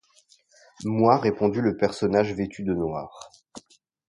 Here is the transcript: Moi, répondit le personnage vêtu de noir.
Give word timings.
Moi, 0.83 1.19
répondit 1.19 1.61
le 1.61 1.77
personnage 1.77 2.33
vêtu 2.33 2.63
de 2.63 2.73
noir. 2.73 3.29